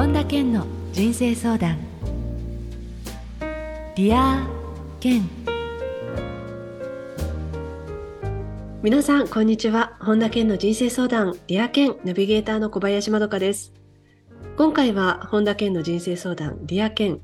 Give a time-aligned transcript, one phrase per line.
[0.00, 1.76] 本田健の人生相談。
[3.94, 4.48] ディア
[4.98, 5.28] 健。
[8.82, 9.98] 皆さんこんにちは。
[10.00, 11.34] 本田健の人生相談。
[11.48, 11.96] ディア健。
[12.02, 13.74] ナビゲーターの小林まどかです。
[14.56, 16.64] 今回は本田健の人生相談。
[16.64, 17.20] ディア健。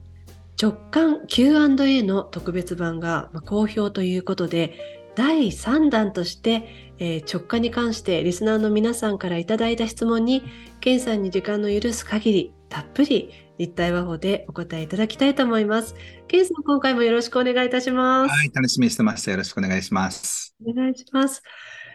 [0.61, 4.75] 直感 Q&A の特別版が好評ということで
[5.17, 10.43] 第3弾として、えー、直感に関してリスナーの皆さんからいただいた質問に、
[10.81, 15.95] ケンさんに時間の許す限り、たっぷり立体話法でお答えいただきたいと思います。
[16.29, 18.31] ケンさん、今回もよろしくお願いいたします。
[18.31, 19.31] はい、楽しみにしてました。
[19.31, 20.55] よろしくお願いします。
[20.63, 21.43] お願いします。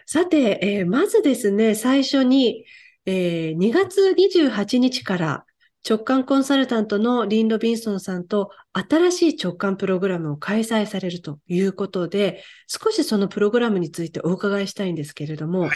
[0.06, 2.64] さて、えー、まずですね、最初に、
[3.06, 5.44] えー、2月28日から
[5.88, 15.70] 直感コンサルタントのリン・ロビンソンさんと新しい直感プログラムを開催されるということで、少しそのプログラムについてお伺いしたいんですけれども、はい、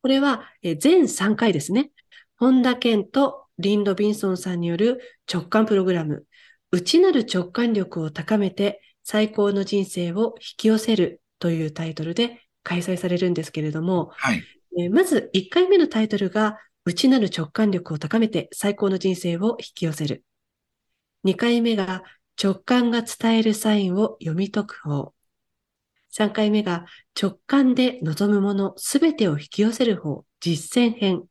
[0.00, 1.90] これは全3回ですね。
[2.38, 5.00] 本田健とリン・ロビンソンさんによる
[5.32, 6.24] 直感プログラム、
[6.70, 14.42] 内なる直感力を高めて最高の人生を引き寄せるというタイトルで開催されるんですけれども、はい、
[14.90, 20.24] まず1回目のタイトルが内なる直感力を高めて最高の人生を引き寄せる。
[21.24, 22.02] 2回目が
[22.42, 25.12] 直感が伝えるサインを読み解く方。
[26.16, 26.86] 3回目が
[27.20, 31.24] 直感で望むものすべてを引き寄せる方、実践編。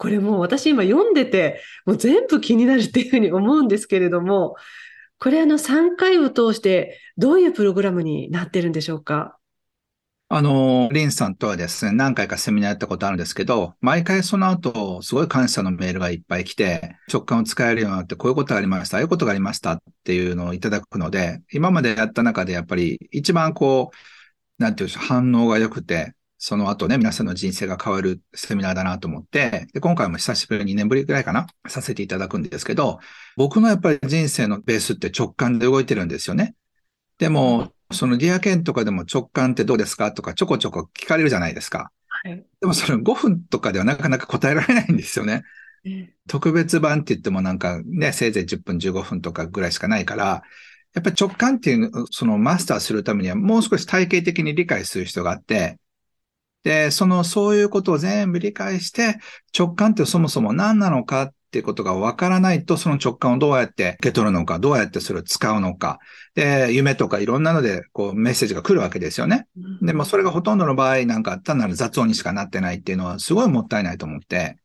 [0.00, 4.56] これもう私今読んでて、もう全部気になるっていうふうに思うんですけれども、
[5.18, 9.36] これあの3回を通してどういうプログラムになってるんでしょうか？
[10.30, 32.98] あの、リンさんとはですね、何回かセミナーやったことあるんですけど、毎回その後、すごい感謝のメールがいっぱい来て、直感を使えるようになって、こういうことがありました、ああいうことがありましたっていうのをいただくので、今までやった中でやっぱり一番こう、なんていうんでしょう、反応が良くて、その後ね、皆さんの人生が変わるセミナーだなと思って、で、今回も久しぶりに2年ぶりくらいかな、させていただくんですけど、
[33.36, 36.54] 僕のやっぱり人生のベースって直感で動いてるんですよね。
[37.18, 41.92] でも、そのディアケンとかでも直感ってどうですかとかちょこちょこ聞かれるじゃないですか。
[42.08, 42.42] はい。
[42.58, 45.42] でもそれ5分とかではなかなか答えられないんですよね。
[46.26, 50.42] 特別版って言ってもなんかね、せいぜい10分15分とかぐらいしかないから、
[50.94, 55.78] やっぱり直感っていう、そのマスターするためにはもう少し体系的に理解する必要があって、
[56.62, 59.18] で、その、そういうことを全部理解して、
[59.56, 65.98] 直感ってそもそも何なのかっていうことがわからないと、その直感をどうやって受け取るのか、どうやってそれを使うのか。
[66.34, 69.46] で、夢とかいろんなので、こう、メッセージが来るわけですよね。
[69.82, 74.58] でも、それがほとんどの場合、なんか単なる雑音にしかなってないっていうのは、すごいもったいないと思って、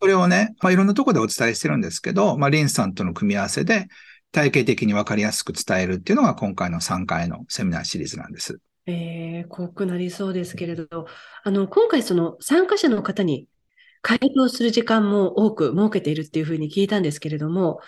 [0.00, 3.88] それをね、まあ、いろんなところでお伝えしてるんですけど、まあ、リンさんとの組み合わせで、
[4.32, 8.60] 体系的にわかりやすく伝えるっていうのが今回の3回のセミナーシリーズなんです。
[8.86, 11.06] えー、濃くなりそうですけれど、
[11.44, 13.46] あの、今回その参加者の方に
[14.02, 17.80] 回答する時間も多く設けているっていうふうに聞いたんですけれども、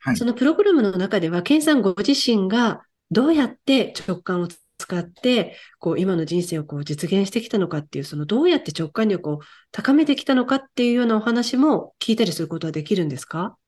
[0.00, 4.48] はい、そのプログラムの中では、ケンさんご自身がどうやって直感を
[4.78, 9.40] 使って、こう、今の人生をこう実現してきたのかっていう、そのどうやって直感力を
[9.72, 13.58] 高めてきたのかっていうようなお話も聞いたりすることはできるんですか？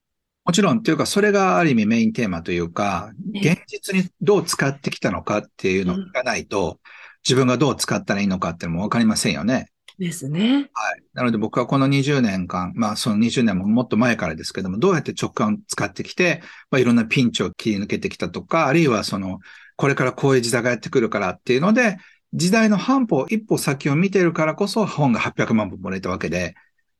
[0.44, 6.80] もちろん、というか、それがある意味メインテーマというか、現実にどう使ってきたのかっていうのがないと、
[7.24, 9.70] 自分がどう使ったらいいのかっていうのもわかりませんよね。
[9.98, 10.70] ですね。
[10.72, 11.02] はい。
[11.12, 19.40] なので僕はこの20年間、まあその20年ももっと前からですけども、どうやって直感を使ってきて、まあいろんなピンチを切り抜けてきたとか、あるいはその、
[19.76, 21.98] これからこういう時代がやってくるからっていうので、
[22.32, 26.54] 時代の半歩、一歩先を見てるからこそ本が800万部もれたわけで、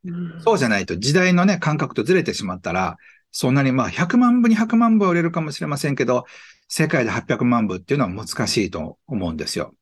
[0.05, 2.99] うん、そうじゃないと時代のね、感覚とずれてしまったら、
[3.33, 6.25] そんなにまあ100万部、200万部は売れるかもしれませんけど、
[6.69, 9.75] 世界で800万部っていうのは難しいと思うんですよ。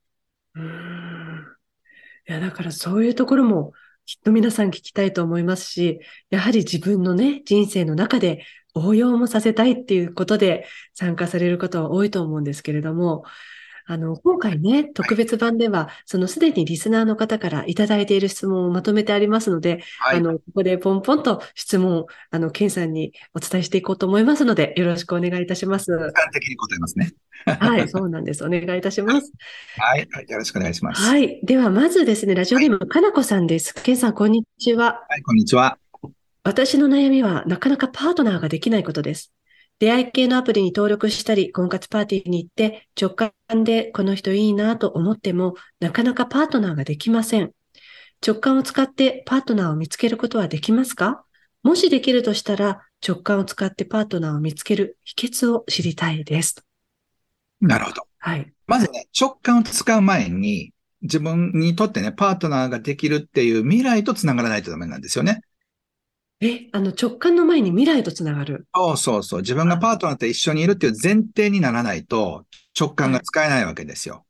[0.55, 1.47] うん
[2.29, 3.73] いや、だからそういうところも
[4.07, 6.01] きっと皆さん聞きたいと思いますし、
[6.31, 8.45] やはり自分のね、人生の中で
[8.75, 13.25] 応用もさせたいっていうことで参加される方は多いと思うんですけれども、
[13.91, 25.87] あの、今回ね、特別版では、そのすでにリスナーの方からいただいている質問をまとめてありますので、はい、あの、ここでポンポンと質問、あの、ケンさんにお伝えしていこうと思いますので、よろしくお願いいたします。
[26.13, 27.13] 簡的に答えますね。
[27.47, 28.45] はい、そうなんです。
[28.45, 29.33] お願いいたします。
[29.79, 31.01] はい、はい、よろしくお願いします。
[31.01, 31.41] はい。
[31.43, 33.73] では、まずですね、ラジオネーム、はい、かなこさんです。
[33.73, 35.03] ケンさん、こんにちは。
[35.09, 35.79] はい、こんにちは。
[36.45, 39.33] 私の悩みは、なかなかパートナーができないことです。
[39.79, 43.33] 出会い系のアプリに登録したり、婚活パーティーに行って直感
[43.65, 47.53] でこの人いいなと思っても、なかなかパートナーができません。
[48.27, 51.25] 直感を使ってパートナーを見つけることはできますか？
[51.63, 56.57] もしできるとしたら、直感を使ってパートナーを見つける秘訣を知りたいです。
[57.61, 58.03] なるほど。
[58.19, 58.53] はい。
[58.67, 60.73] まずね、直感を使う前に、
[61.03, 65.43] 自分にとってね、パートナーができるっていう未来と繋がらないとダメなんですよね。
[66.41, 68.67] え、あの直感の前に未来とつながる。
[68.75, 69.41] そうそうそう。
[69.41, 72.47] 自分がパートナーと一緒にいるっていう前提にならないと
[72.79, 74.25] 直感が使えないわけですよ。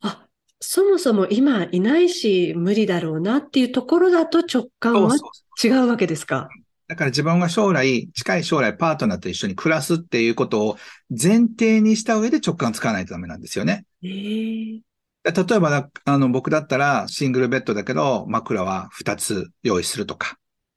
[0.00, 0.26] あ、
[0.60, 5.14] そもそも今いないし無理だろうなっていうところだと直感は
[5.62, 6.48] 違うわけですか？
[6.88, 10.76] だから自分が将来、近い将来パートナーと一緒に暮らすっていうことを
[11.10, 13.84] 前提にした上で直感を使わないとダメなんですよね。
[14.02, 14.82] ええ
[15.24, 20.36] 例えばな、あの、僕だったらシングルベッドだけど枕は2つ用意するとか、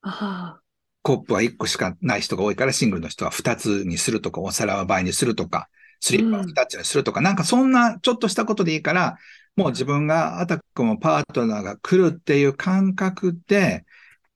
[0.09, 0.61] あ
[1.07, 5.69] コップは1個しかない人が多いからシングルの人は2つにするとか、お皿は倍にするとか、
[6.01, 9.17] スリッパは2つにするとか、なんかそんなちょっとしたことでいいから、
[9.55, 13.85] もう自分があたかもパートナーが来るっていう感覚で、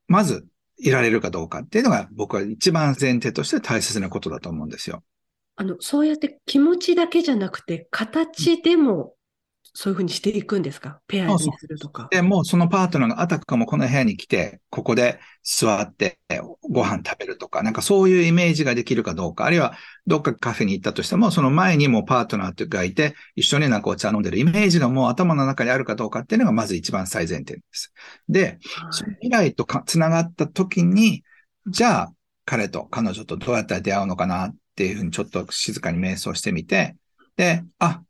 [0.08, 0.48] まず
[0.78, 5.04] いられるかどうかっていうのが僕は一番前提として大切なことだと思うんですよ。
[5.58, 9.14] あ、あの、そうやって気持ちだけじゃなくて形でも
[9.74, 11.00] そういうふうにしていくんですか？
[11.08, 12.10] ペアにするとか。
[12.12, 16.20] で、もうそのパートナーがあたかもこの部屋に来て、ここで座って
[16.62, 19.74] ご飯食べるとか、なんかそういうイメージができるかどうか、あるいは
[20.08, 27.94] どっかカフェに行ったとしても、その前にもパートナーがいて、一緒になんかお茶飲んでるイメージがもう頭の中にあるかどうかっていうのがまず一番最前提です。
[28.28, 28.60] で、
[28.90, 31.24] その未来とか繋がった時に、
[31.68, 32.14] じゃあ
[32.44, 36.98] 彼と彼女とどうやったら出会うのかなっていうふうにちょっと静かに瞑想してみて、
[37.38, 38.02] で、あ、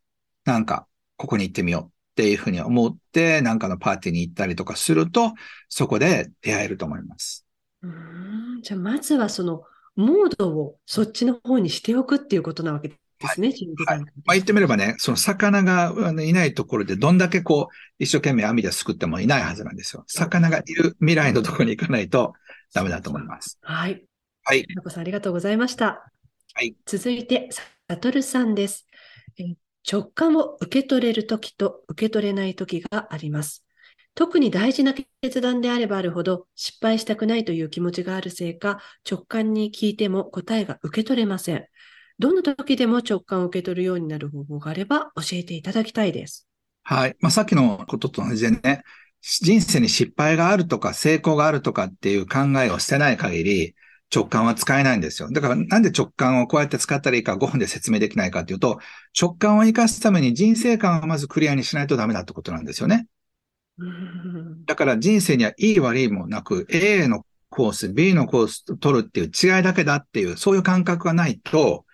[0.44, 0.88] なんか
[1.22, 5.34] ここに行ってみようっていうふうに思って、なんかのパーティーに行ったりとかすると、
[5.68, 7.46] そこで出会えると思います。
[7.82, 9.62] うーんじゃあ、まずはその、
[9.94, 12.96] モードをそっちの方にしておくっていうことなわけで
[13.28, 20.02] すね、準備段階まあ、言ってみればね、その魚がいないところでどんだけこう、一生懸命網ですくってもいないはずなんですよ。
[20.08, 22.32] 魚がいる未来のところに行かないと
[22.74, 23.60] ダメだと思います。
[23.62, 24.04] はい。
[24.42, 24.66] はい。
[24.90, 26.10] さん、ありがとうございました。
[26.54, 26.74] はい。
[26.84, 27.48] 続いて、
[27.88, 28.88] さとるさんです。
[29.38, 29.54] えー
[29.90, 33.64] 直感を受け取れるときと受け取れないときがあります。
[34.14, 38.80] 特に大事な決断であればあるほど失敗したくないという気持ちがあるせいか、
[39.10, 41.66] 直感に聞いても答えが受け取れません。
[42.18, 46.46] どんな時でも直感を受け取るようになる方法があれば教えていただきたいです。
[46.82, 47.16] はい。
[47.20, 48.84] まあ、さっきのことと同じでね、
[49.22, 53.74] 人生に失敗があるとか成功があるとかっていう考えを捨てない限り、
[54.14, 55.30] 直感は使えないんですよ。
[55.30, 58.78] だからなんで直感をこうやって使ったらいいか5分で説明できないかっていうと、
[59.18, 63.06] 直感を生かすために人生観をまずクリアにしないとダメだってことなんですよね。
[64.66, 71.84] だから人生にはいい悪いもなく、A のコース、B のコース取るっていう違いだけだっていう、そういう感覚がないと、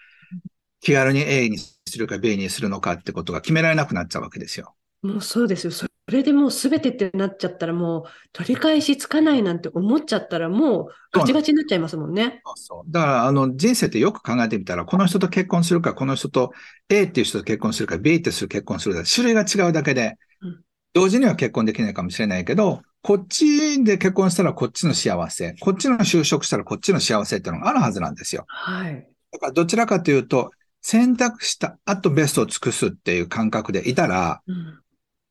[0.81, 4.75] 気軽に A にするか B にするのかってことが決められなくなっちゃうわけですよ。
[5.03, 5.71] もうそうですよ。
[5.73, 12.41] それでもう全てってなっちゃったらもう取り返しつかないなんて思っちゃったらもうガチガチになっちゃいますもんね。
[12.45, 12.91] そうそう。
[12.91, 16.53] だから、あの、人生ってよく考えてみたら、この人と結婚するか、この人と
[16.89, 20.61] A っていう人と結婚するか、B っていう人と結婚するか、種類が違うだけでうん、
[20.93, 28.45] 同時には結婚できないかもしれないけど、こっちで結婚したらこっちの幸せ、こっちの就職したらこっちの幸せっていうのがあるはずなんですよ。
[28.49, 29.07] はい。
[29.33, 30.51] だからどちらかというと、
[30.81, 34.81] 選択した後ベストを尽くすっていう感覚でいたら、うん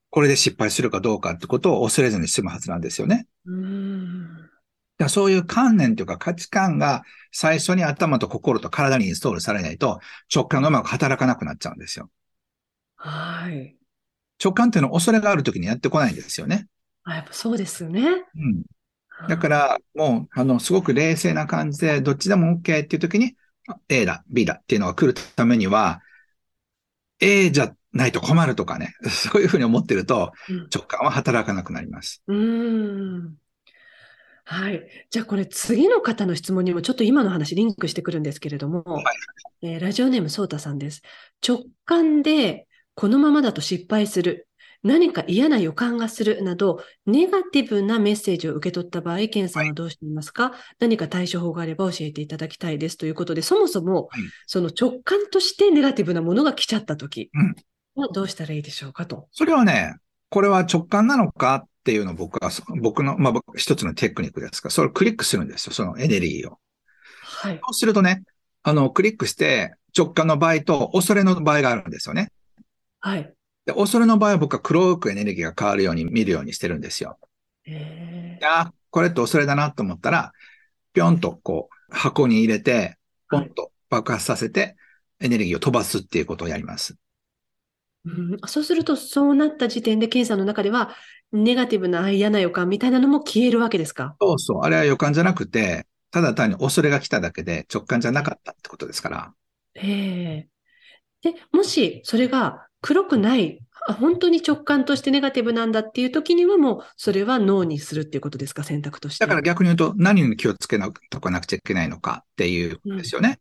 [0.09, 3.27] これで失敗するかどうかってことを恐れずに済むはずなんですよね。
[3.45, 4.49] うーん
[5.09, 9.99] そういう観念というか価値観が最初に頭と心と体にインストールされないと
[10.33, 12.09] 直感がうまく働かなくなっちゃうんですよ。
[12.95, 13.77] はい。
[14.43, 16.67] 直感っていうのは恐れがある時にやってこないんですよね。
[17.03, 18.01] あ、やっぱそうですよね。
[18.01, 18.63] うん。
[19.27, 23.35] だからもう、あの、すごく冷静な感じでどっちでも OK っていう時に
[23.67, 26.01] あ A だ、B だっていうのが来るためには
[27.19, 32.23] A じゃないと困るとかね、 そういうふうに思ってるとうん直感は働かなくなります。
[32.27, 33.35] うーん。
[34.45, 34.87] はい。
[35.09, 39.03] じゃあこれ次の方の質問にもちょっと今の話リンクしてくるんですけれども、
[39.61, 41.01] えーラジオネームソータさんです。
[41.45, 44.47] 直感でこのままだと失敗する。
[44.83, 57.55] 何か嫌な予感がするなど、ネガティブなメッセージを受け取った場合、ケンさんはどうしていますか、何か対処法があれば教えていただきたいですということで、そもそもはい、その直感としてネガティブなものが来ちゃったときうん
[58.01, 59.27] はどうしたらいいでしょうかと。
[59.31, 59.95] それはね、
[60.29, 66.59] これは直感なのかっていうのを僕は、そ僕の、まあ、僕一つのテクニックですが、それをクリックするんですよ、そのエネルギーを。
[67.23, 67.59] はい。
[67.63, 68.23] そうするとね、
[68.63, 72.31] あの、クリックして直感の場合と恐れの場合があるんですよね。
[72.99, 73.33] はい。
[73.65, 77.17] で、恐れの場合は僕は黒くエネルギーが変わるように見るようにしてるんですよ。
[77.65, 80.31] えいやーこれって恐れだなと思ったら、
[80.93, 82.97] ぴょんとこう、箱に入れて、
[83.29, 84.75] ポンと爆発させて、
[85.19, 86.95] エネルギーを飛ばすっていうことをやります。
[88.07, 90.95] うん、そうすると、そうなった時点で、ケンさんの中では、
[91.31, 94.15] ネガティブなあ嫌な予感みたいなのも消えるわけですか？
[94.21, 94.61] そうそう。
[94.63, 99.33] あれは予感じゃなくて、ただ単に恐れが来ただけで直感じゃなかったってことですから。
[99.75, 100.47] ええ
[101.21, 109.25] で、もし、それが黒くないあ本当に直感としてネガティブなんだっていう時にはもう、それはノーにするっていうことですか、選択として。
[109.25, 113.39] だから逆に言うと、何に気をつけなとかなくちゃいけないのかっていうことですよね。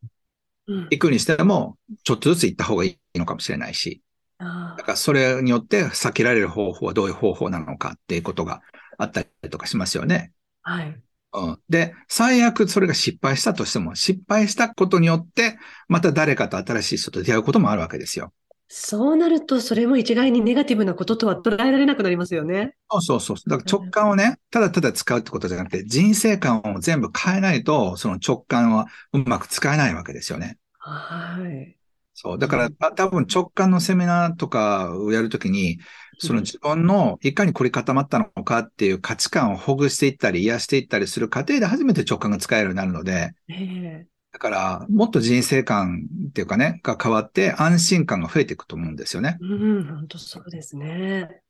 [0.66, 4.02] うん、行くにしても、ちょっとずつ行った方がいいのかもしれないし。
[4.38, 8.62] あだからそれによって避けられる方法はどういう方法なのかっていうことが
[8.98, 10.32] あったりとかしますよね。
[10.62, 11.02] はい。
[11.32, 18.32] うん、で、最悪それが失敗したとしても、失敗したことによって、また誰かと新しい人と出会うこともあるわけですよ。
[18.68, 22.74] そうなると、それも一概にネガティブなこととは捉えられなくなりますよね。
[22.90, 23.50] そうそうそう。
[23.50, 30.58] だから直感をね、ただただ使うってことじゃなくて、人生観を全部変えないと、その直感はうまく使えないわけですよね。
[30.78, 31.75] はい。
[32.18, 32.38] そう。
[32.38, 35.78] だから、あ多分直感のセミナーとかをやるときに、
[36.18, 49.36] その自分のいかに凝り固まったのかっていう価値観をほぐしていったり、癒していったりする過程で初めて直感が使えるようになるので、ええだから、もっと人生観っていうかね、が変わって安心感が増えていくと思うんですよね。
[49.40, 51.42] うん、本当そうですね。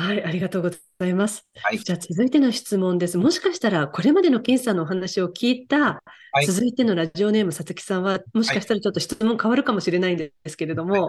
[0.00, 1.46] はい、ありがとうございます。
[1.56, 1.78] はい。
[1.78, 3.18] じゃあ続いての質問です。
[3.18, 5.78] もしかしたら、これまでの検査のお話を聞いた、
[6.32, 11.08] はい続いてのラジオネーム、さつきさんは、もしかしたらちょっと質問変わるかもしれないんですけれども、はいは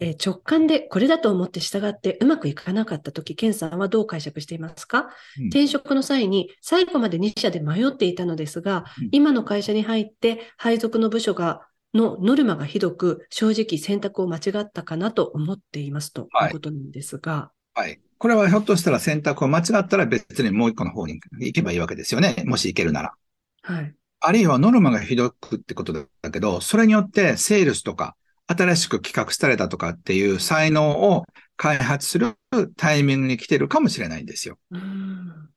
[0.00, 17.98] えー直感でこれだと思って従ってうまくいかなかったとき、ケンさんはどう解釈していますか、うん転職の際に最後まで2社で迷っていたのですが、うん今の会社に入って配属の部署がのノルマがひどく、正直選択を間違ったかなと思っていますとはいいうことなんですが、はい。
[18.22, 22.44] これはひょっとしたら選択を間違ったら別にもう一個の方に行けばいいわけですよね。
[22.46, 23.14] もし行けるなら。
[23.62, 23.92] はい。
[24.20, 28.14] あるいはノルマがひどくってことだけど、それによってセールスとか、
[28.46, 31.24] 新しく企画されたとかっていう才能を
[31.56, 32.36] 開発する
[32.76, 34.56] タイミングに来てるかもしれないんですよ。
[34.70, 35.48] うん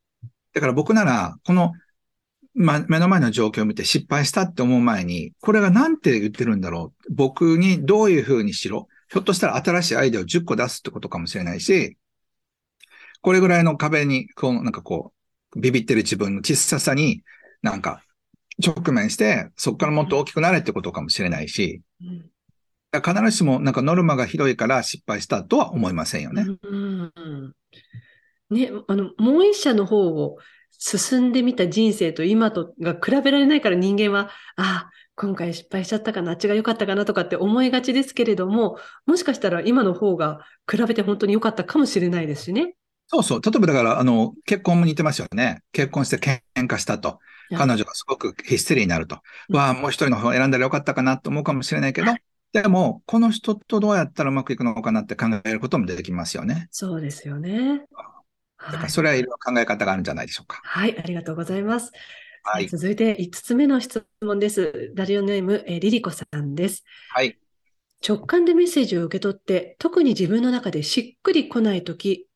[0.53, 1.71] だから僕なら、この、
[2.55, 7.13] ま、目の前の状況を見て失敗したって思う前に、これが何て言ってるんだろう。
[7.13, 8.87] 僕にどういう風にしろ。
[9.11, 11.95] ひょっとしたら新しいアイデアを10個出すってことかもしれないし、
[13.25, 15.11] これぐらいの壁に、こう、なんかこ
[15.55, 17.23] う、ビビってる自分の小ささに、
[17.63, 18.03] なんか、
[18.63, 22.29] 直面して、そこからもっと大きくなれってことかもしれないし、うん
[23.03, 26.45] 必ずしもなんかノルマがひどいから失敗したとは思いませんよね。
[26.63, 27.53] うん
[28.51, 30.37] ね、あの、もう一社の方を
[30.71, 40.39] 進んでみた人生と今とが比べられないから人間は、ああ、今回失敗しちゃったかな、あっちが良かったかなとかって思いがちですけれども、もしかしたら今の方が
[40.71, 42.75] 比べて本当に良かったかもしれないですしね。
[43.07, 43.41] そうそう。
[43.41, 45.61] 例えばだから、あの、結婚も似てますよね。
[45.71, 47.19] 結婚して喧嘩したと。
[47.55, 49.19] 彼女がすごくヒステリーになると。
[49.49, 52.13] うんわあ、もう一人の方を選んだらよかったかなと思うかもしれないけど、
[52.53, 56.67] でも、この人とどうやったらうまくいくのかなって考えることも出てきますよね。
[56.71, 57.83] そうですよね。
[58.57, 60.61] だから、はいそれはいろいろ考え方があるんじゃないでしょうか。
[60.63, 61.91] はい、ありがとうございます。
[62.43, 62.67] はい。
[62.67, 64.91] 続いて5つ目の質問です。
[64.95, 66.83] ラジオネーム、えーリリコさんです。
[67.09, 67.37] はい。
[68.07, 72.27] 直感でメッセージを受け取って、特に自分の中でしっくりこないとき、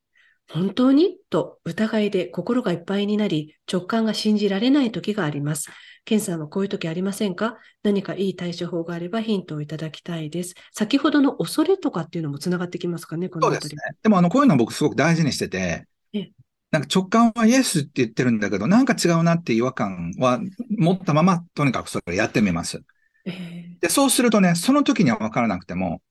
[0.51, 1.17] 本当に？
[1.29, 5.69] と疑いで心がいっぱいになり、直感が信じられないときがあります。
[6.05, 7.57] ケンさんはこういうときありませんか？
[7.83, 10.55] 何かいい対処法があればヒントをいただきたいです。
[10.73, 13.75] 先ほどの恐れとかっていうのもつながってきますかね、このですね。
[14.01, 16.31] でも、あの、こういうのは僕すごく大事にしててええ、
[16.71, 20.39] なんか直感はイエスって言ってるんだけど、なんか違うなって違和感は
[20.75, 22.81] 持ったまま、とにかくそれをやってみます。
[23.25, 26.01] えで、そうするとね、その時には分からなくても、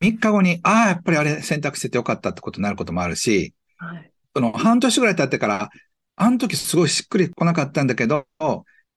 [0.00, 4.12] 3日後に、ああ、やっぱりあれ選択しててよかったってことになることもあるし、ーはい。
[4.34, 5.70] その半年ぐらい経ってから、
[6.16, 8.26] あの時すごいしっくり来なかったんだけど、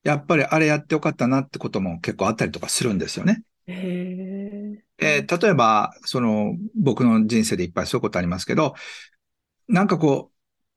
[0.03, 3.43] やっぱりあれやってよかったなってことも結構あったりとかするんですよね。
[3.67, 8.75] ええー例えば、その、僕の人生でいっぱいそういうことありますけど、
[9.67, 10.31] なんかこ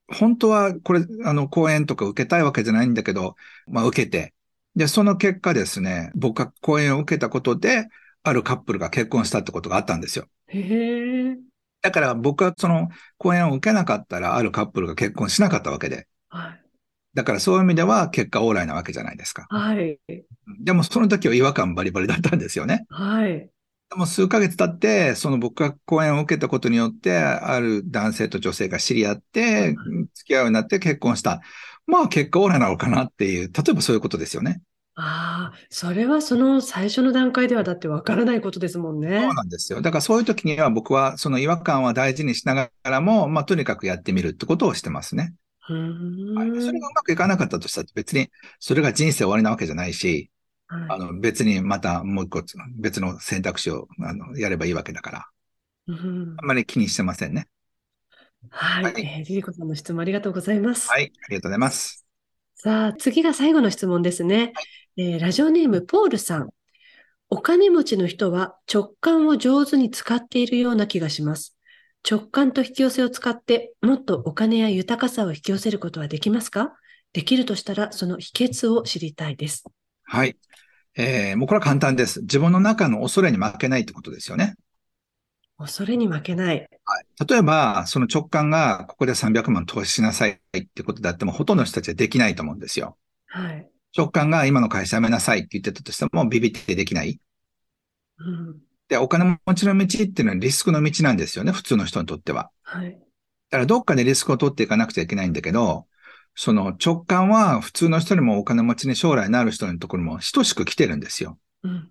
[0.09, 3.35] う、本当はこれ、あの、講演とか受けたいわけじゃないんだけど、
[3.67, 4.33] まあ受けて、
[4.75, 7.87] で、その結果ですね、僕が講演を受けたことで、
[8.23, 10.27] あるカップルが結婚したってことがあったんですよ。
[10.47, 11.52] ー、へえ。
[11.83, 16.07] だから僕はその講演を受けなかったら、あるカップルが結婚しなかったわけで。
[16.29, 16.61] はい。
[17.13, 19.45] だからそういう意味では結果オーライなわけじゃないですか。
[19.49, 19.99] はい。
[20.61, 22.85] でもその時は違和感バリバリだったんですよね。
[22.89, 23.31] はい。
[23.31, 23.49] で
[23.97, 29.75] も数ヶ月経って、その僕が講演を受けたことによって、ある男性と女性が知り合って、
[30.15, 31.41] 付き合うようになって結婚した。
[31.85, 34.61] まあ結果オーライなのかなっていう、例えばそういうことですよね。
[34.95, 39.21] ああ、それはその最初の段階ではだってわからないことですもんね。
[39.21, 39.81] そうなんですよ。
[39.81, 45.33] だからそういう時には僕はその違和感は大事にしながらも、まあとにかくやってみるってことをしてますね。
[45.69, 50.29] うーんはいそれがうまくいかなかったとしたら別にそれが人生終わりなわけじゃないし、
[50.67, 52.43] はいあの別にまたもう一個
[52.77, 55.25] 別の選択肢をあのやればいいわけだから、
[55.87, 57.47] うんあんまり気にしてませんね。
[58.49, 60.89] はい、はいえーリリコさんの質問ありがとうございます。
[60.89, 62.03] はい、ありがとうございます。
[62.55, 64.53] さあ、次が最後の質問ですね。
[64.95, 66.49] えーラジオネーム、ポールさん。
[67.31, 71.57] お金持ちの人は直感を上手に使っているような気がします。
[72.07, 76.73] 直感と引き寄せを使ってもっとお金や豊かさを引き寄せることはできますか？
[77.11, 79.63] できるとしたらその秘訣を知りたいです。
[80.03, 80.37] はい。
[80.95, 82.21] えー、もうこれは簡単です。
[82.21, 84.53] 自分の中の恐れに負けないってことですよね。
[85.57, 86.69] 恐れに負けない。
[86.85, 87.27] はい。
[87.27, 92.97] 例えば、その直感がここで300万投資しなさいってことであっても、ほとんどの人たちはできないと思うんですよ。
[93.25, 93.72] はい。
[93.95, 97.19] 直感が今の会社辞めなさいって言ってたとしても、ビビってできない。
[98.19, 98.59] うん。
[98.89, 102.49] で、お金持ちの道っていうのはリスクの道なんですよね、普通の人にとっては。
[102.63, 102.91] はい。
[102.91, 102.97] だ
[103.51, 105.87] からどっかでリスクを取っていかなくちゃいけないんだけど、
[106.35, 111.37] その直感は普通の人にもお金持ちに将来なる人のところにも等しく来てるんですよ。
[111.63, 111.89] うん。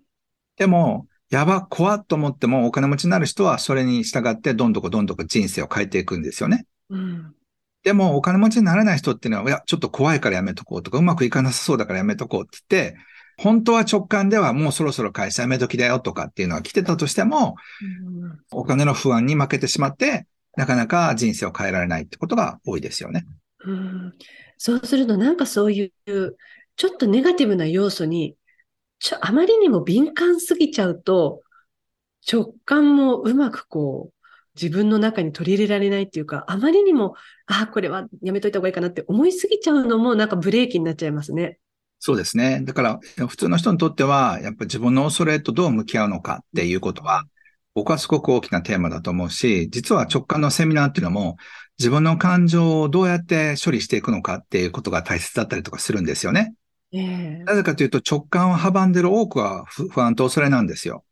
[0.57, 6.67] でも、やば、怖っと思ってもお金持ちになる人はそれに従ってどんどこどんどこ人生を変えていくんですよね。
[6.89, 7.33] うん。
[7.83, 12.97] でも、お金持ちにならない人っていうのは、いや、ちょっと怖いからやめとこうとか、うまくいかなさそうだからやめとこうって言って、
[13.37, 17.55] 本当は直感ではもうそろそろ会社辞め時だよとかっていうのは来てたとしても、
[18.51, 23.25] お金の不安に負けてしまって、なかなか人生を変えられないってことが多いですよね。
[23.65, 24.13] うん
[24.57, 26.37] そうすると、なんかそういう、
[26.75, 28.37] ちょっとネガティブな要素に、
[28.99, 31.41] ちょ、あまりにも敏感すぎちゃうと、
[32.31, 34.12] 直感もうまくこう、
[34.55, 37.15] 自分の中に取り入れられないっていうか、あまりにも、
[37.47, 41.59] ああ、これはやめといた方がいいかなって思いすぎちゃうのも、なんかブレーキになっちゃいますね。
[41.99, 42.61] そうですね。
[42.63, 47.23] だから、普通の人にとっては、やっぱり自分の恐れとどう向き合うのかっていうことは、
[47.73, 51.37] 僕はすごく大きなテーマだと思うし、実は直感のセミナーっていうのも、
[51.79, 56.53] 自分の感情をどうやって処理していくのかっていうことが大切だったりとかするんですよね。
[56.91, 61.03] ええなぜかというと直感を阻んでる多くは不不安と恐れなんですよ。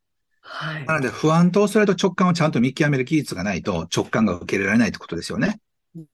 [0.41, 0.85] はい。
[0.85, 5.59] なので不安と恐れと直感をちゃんと見極める技術がないと直感が受け入れられないってことですよね。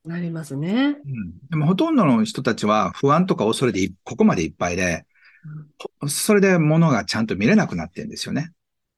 [0.06, 0.98] なりますね。
[1.06, 1.48] うん。
[1.50, 5.06] でもほとんどの人たちは不安とか恐れでいここまでいっぱいで、
[6.08, 8.52] それで物がちゃんと見れなくなってるんですよね。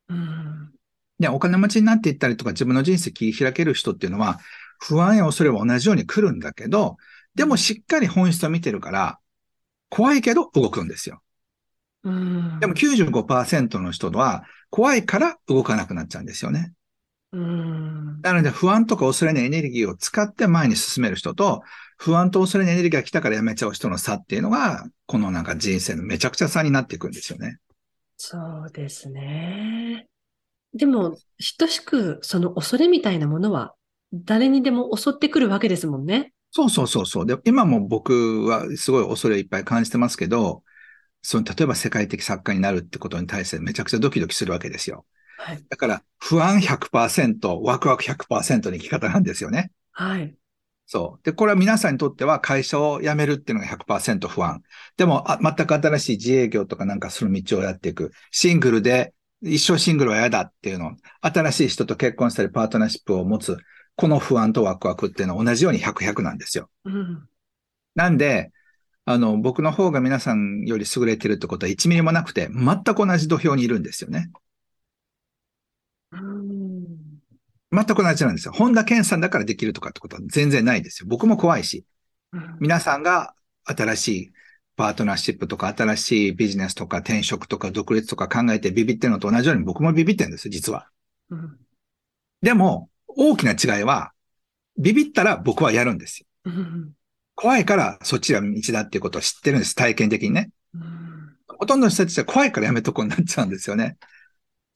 [0.08, 0.72] うん。
[1.20, 4.40] で、お金持ちになっていったりとか自分の人生切り開ける人っていうのは、
[4.80, 6.98] 不安や恐れは同じように来るんだけど、
[7.36, 9.20] でもしっかり本質を見てるから、
[9.90, 11.22] 怖いけど動くんですよ。
[12.04, 12.60] うん。
[12.60, 16.74] でも95%の人は怖いから動かなくなっちゃうんですよね。
[17.32, 18.22] うん。
[18.22, 21.62] なので不安とか恐れのエネルギーを使って前に進める人と、
[21.98, 27.60] 不安と恐れのエネルギーが来たからやめちゃう人の差っていうのが、このなんか人生のめちゃくちゃ差になっていくんですよね。
[28.18, 30.08] そうですね。
[30.74, 31.18] でも、
[31.58, 33.74] 等しくその恐れみたいなものは
[34.14, 36.34] 誰にでも襲ってくるわけですもんね。
[36.52, 37.26] そうそうそうそう。
[37.26, 40.64] で、今も僕はすごい恐れをいっぱい感じてますけど、
[41.22, 45.06] その、例えば世界的作家になるってことに対してめちゃくちゃドキドキするわけですよ。
[45.38, 45.64] はい。
[45.70, 49.72] だから、不安100%、ワクワク100%の生き方なんですよね。
[49.92, 50.36] はい。
[50.86, 51.24] そう。
[51.24, 54.64] で、これは皆さんにとっては会社を辞めるっていうのが100%不安。
[54.98, 58.12] でも、あ全く新しい自営業とかなんかする道をやっていく。
[58.32, 60.96] シングルで、一生シングルは嫌だっていうの。
[61.22, 63.58] 新しい人と結婚したりパートナーシップを持つ。
[63.96, 66.70] この不安とワクワクっていうのは同じように100、100なんですよ。
[66.86, 67.30] うん。
[67.96, 68.52] なんで、
[69.12, 74.30] あの、僕の方が皆さんより優れてるってことは1ミリもなくて、全く同じ土俵にいるんですよね。
[76.12, 76.86] うん。
[77.72, 78.54] 全く同じなんですよ。
[78.54, 81.08] 本田健さんだからできるとかってことは全然ないですよ。
[81.10, 81.86] 僕も怖いし。
[82.60, 84.32] 皆さんが新しい
[84.76, 90.88] パートナーシップとか新しいビジネスとか転職とか独立とか考えてビビってるのと同じように僕もビビってるんですよ、実は。
[91.32, 91.58] うん。
[92.44, 94.12] でも、大きな違いは、
[94.78, 96.28] ビビったら僕はやるんですよ。
[97.40, 97.44] うん。
[97.44, 100.52] 怖いからそっちが道だっていうことを知ってるんです、体験的にね。
[100.74, 101.36] うん。
[101.48, 103.98] ほとんどの人たちは怖いからやめとこうになっちゃうんですよね。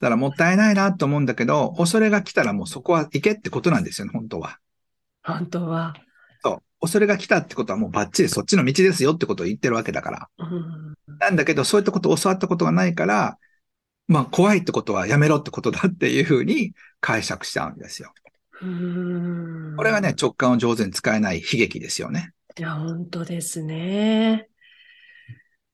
[0.00, 4.58] だからもったいないなと思うんだけど、恐れが来たらもうそこは行けってことなんですよね、本当は。
[5.22, 5.94] 本当は。
[6.42, 6.62] そう。
[6.80, 10.28] 恐れが来たってことはもうバッチリそっちの道ですよってことを言ってるわけだから。
[10.38, 10.94] うん。
[11.18, 13.38] なんだけど、そういったことを教わったことがないから、
[14.06, 18.12] まあ怖いってことはやめろってことだっていうふうに解釈しちゃうんですよ。
[18.60, 19.74] うん。
[19.76, 22.32] これがね、直感を上手に使えない悲劇ですよね。
[22.56, 24.48] いや、本当ですね。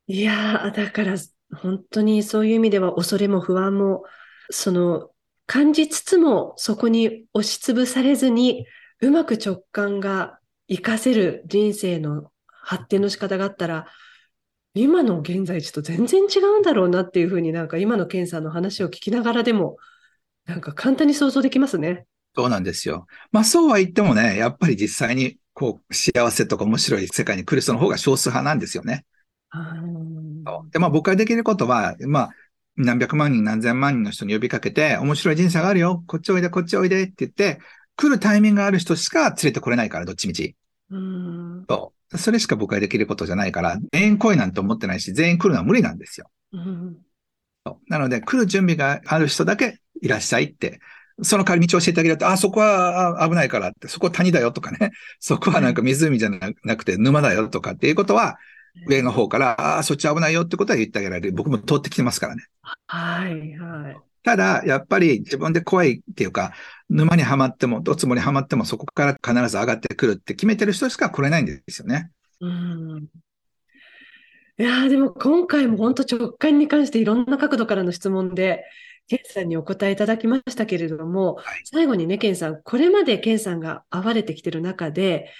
[0.06, 1.16] いや、だから、
[1.52, 4.04] 本当にそういう意味では恐れも不安も、
[4.50, 5.10] その、
[5.46, 8.66] 感じつつも、そこに押しつぶされずに、
[9.00, 10.38] うまく直感が
[10.68, 13.86] 活かせる人生の発展の仕方があったら、
[14.74, 19.76] 今の現在地と全然違うんだろうなっていうふうになんか今のケンさんの話を聞きながらでも、
[20.46, 22.06] なんか簡単に想像できますね。
[22.34, 23.06] そうなんですよ。
[23.32, 29.04] まあそうは言ってもね、やっぱり実際にこう幸せとか面白い世界に来る人の方が少数派なんですよね。
[29.52, 32.30] うんで、まあ僕ができることは、まあ
[32.76, 36.02] 何百万人何千万人の人に呼びかけて、面白い人生があるよ。
[36.06, 37.60] こっちおいで、こっちおいでって言って、
[37.94, 40.56] 来るタイミングがある人しか連れてこれないから、どっちみち。
[40.88, 42.16] うんそう。
[42.16, 46.30] それしか僕ができることじゃないから、全員来いなんて思ってないし、全員来るのは無理なんですよ。
[46.52, 46.96] うん
[47.88, 50.80] なので、来る準備がある人だけいらっしゃいって、
[51.22, 58.38] その代わり道を教えてあげると、あ、そこは危ないからって、そこは谷だよとかね、 そこはなんか湖じゃなくて沼だよとかっていうことは、
[58.86, 61.32] 上の方から、ああ、そっち危ないよってことは言ってあげられる。
[61.32, 62.44] 僕も通ってきてますからね。
[62.86, 63.96] はい、はい。
[64.22, 66.52] ただ、やっぱり自分で怖いっていうか、
[66.88, 72.10] 沼にはまっても、どつもにはまっても、そこから必ず上がってくるって決めてる人しか来れないんですよね。
[72.40, 73.08] うん
[74.58, 78.62] いやでも今回も本当直感に関していろんな角度からの質問で、
[79.10, 85.32] ケンさんにお答えいただきましたけれども、はい、最後にね、ケンさん、これまでケンさんが会われてきてる中で、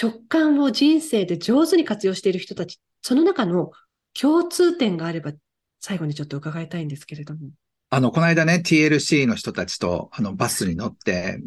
[0.00, 3.70] 直感を人生で上手に活用している人たち、その中の
[4.18, 5.32] 共通点があれば、
[5.78, 7.50] 最後にちょっと伺いたいんですけれども。
[7.90, 11.38] あの、この間ね、TLC の人たちと、あの、バスに乗って、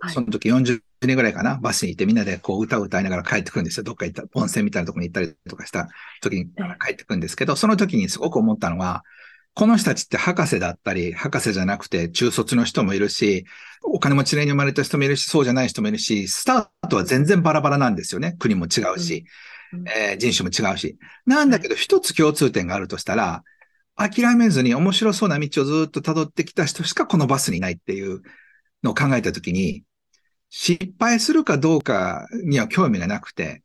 [0.00, 3.84] はい、その時40人ぐらいかな、バスに行ってみんなでこう歌を歌いながら帰ってくるんですよ。
[3.84, 5.88] どっか行った、温泉みたいなところに行ったりとかした
[6.22, 6.46] 時に
[6.84, 9.04] 帰ってくるんですけど、その時にすごく思ったのは、
[9.60, 13.44] この人たちって博士だったり、博士じゃなくて中卒の人もいるし、
[13.82, 18.36] お金持ちに生まれた人もいるし、そうじゃない人もいるし、スタートは全然バラバラなんですよね。
[18.38, 19.26] 国も違うし、
[19.74, 20.96] うんえー、人種も違うし。
[21.26, 23.44] なんだけど、一つ共通点があるとしたら、
[23.96, 28.22] 諦めずに面白そうな道をずっと辿ってきた人しかこのバスにいないっていう
[28.82, 29.84] のを考えたときに、
[30.48, 33.62] 失敗するかどうかには興味がなくて、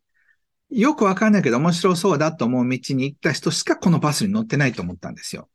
[0.69, 5.47] よくわかんないけど面白そうだと思う道に行った人しかこのバスに乗ってないと思ったんですよ。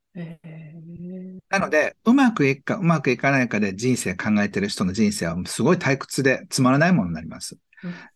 [1.49, 7.59] なので、うまくいくかうまくいかないかで人生考えてる人の人生はすごい退屈でつまらないものになります。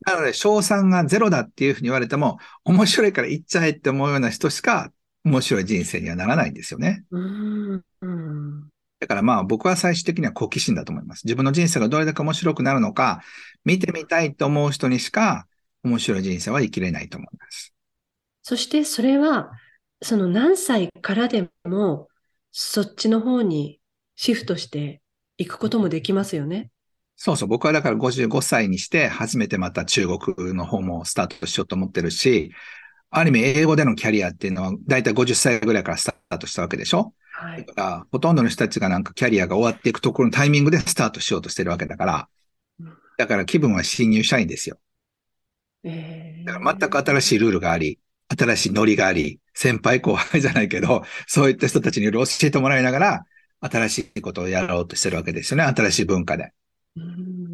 [0.07, 4.93] なので、賞賛がゼロだっていうふうに言われても、面白いから行っちゃえって思うような人しか
[5.25, 7.05] 面白い人生にはならないんですよね。
[9.01, 11.25] だからまあ僕は最終的には好奇心だと思います。
[11.25, 13.23] 自分の人生がどれだけ面白くなるのか、
[13.65, 15.47] 見てみたいと思う人にしか
[15.83, 17.75] 面白い人生は生きれないと思います。
[18.43, 19.51] そしてそれは
[20.03, 22.09] その何歳からでも、
[22.51, 23.81] そっちの方に
[24.17, 25.03] シフトして
[25.37, 26.71] いくこともできますよね。
[27.17, 27.49] そうそう。
[27.49, 32.53] 僕はだから55歳にして初めてまた中国の方もスタートしようと思ってるし、
[33.11, 37.65] ある意味英語でのキャリアっていうのはだいたい50歳ぐらいからスタートしたわけでしょはい。
[37.65, 42.29] だからほとんどの人たちがなんかキャリアが終わっていくところのタイミングでスタートしようとしてるわけだから、
[43.17, 44.79] だから気分は新入社員ですよ。
[45.85, 53.25] えー、だから全く新しいルールがあり、新しいノリがあり、先輩後輩じゃないけど、そういった人たちにいろいろ教えてもらいながら、
[53.61, 55.65] 新しいことをやろうとしてるわけですよね。
[55.65, 56.53] 新しい文化で。
[56.97, 57.45] うん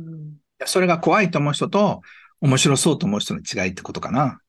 [0.67, 2.03] それが怖いと思う人と、
[2.41, 4.41] 面白そうと思う人の違いってことかな。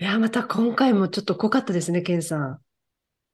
[0.00, 2.58] いや、また今回もちょっと濃かったですね、ケンさん。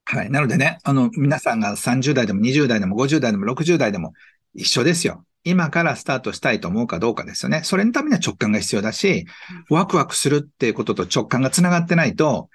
[0.04, 0.30] はい。
[0.30, 4.12] なのでね、あの、皆さんが30代でも20代でも50代でも60代でも
[4.54, 5.24] 一緒ですよ。
[5.48, 7.62] 今からスタートしたいと思うかどうかですよね。
[7.64, 9.26] それのためには直感が必要だし、
[9.70, 12.48] ワクワクするっていうことと直感が繋がってないと、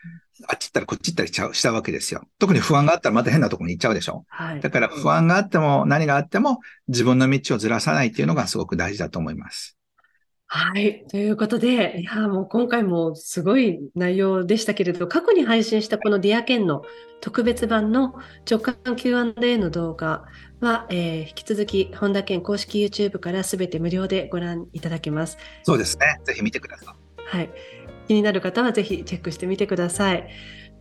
[0.47, 2.23] あっち行ったらこっち行ったりしちゃうしたわけですよ。
[2.39, 4.25] 特に不安があったらまた変なところに行っちゃうでしょ。
[4.29, 9.77] はい、だから不安があっても何があっても自分の道をずらさないっていうのがすごく大事だと思います。
[10.55, 11.03] はい。
[11.07, 16.83] ということで、いや、もう今回もすごい内容でしたけれど、過去に配信したこのディアケンの
[17.21, 18.13] 特別版の
[18.49, 20.25] 直感 Q&A の動画
[20.63, 25.37] は、えー、引き続き本田健公式 YouTube からすべて無料でご覧いただけます。
[25.63, 26.19] そうですね。
[26.23, 27.37] ぜひ見てください。
[27.37, 27.49] はい。
[28.07, 30.27] 気になる方はぜひチェックしてみてください。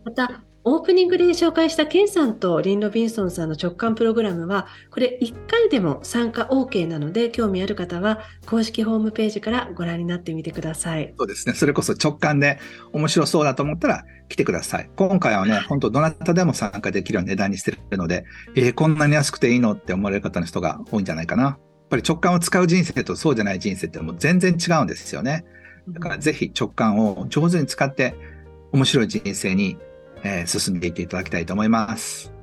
[0.05, 11.13] また、オープニングで紹介したケンさんとリン・ロビンソンさんの直感プログラムは、これ1回でも参加 OK なので、興味ある方は公式ホームページからご覧になってみてください。
[11.17, 11.53] そうですね。
[11.53, 12.59] それこそ直感で
[12.93, 14.89] 面白そうだと思ったら来てください。
[14.95, 18.23] 今回はね、本当どなたでも参加できるような値段にしてるので、
[18.55, 21.43] えー、こんなに安くていいのって思われる方の人が多いんじゃないかな。
[21.43, 21.57] やっ
[21.89, 25.43] ぱり直感を使う人生とそうじゃない人生ってもう全然違うんですよね。
[25.89, 28.15] だからぜひ直感を上手に使って
[28.71, 29.77] 面白い人生に
[30.23, 32.33] えー、進んでいっていただきたいと思います。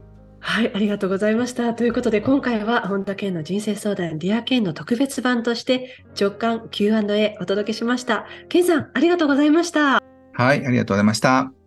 [0.42, 1.74] はい、ありがとうございました。
[1.74, 8.26] ということで、今回は本田健の人生相談、ディア健の特別版として、直感 Q&A お届けしました。
[8.48, 10.02] 健さん、ありがとうございました。
[10.32, 11.59] はい、ありがとうございました。